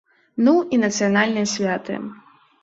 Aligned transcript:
Ну, 0.45 0.53
і 0.77 0.79
нацыянальныя 0.85 1.51
святы. 1.53 2.01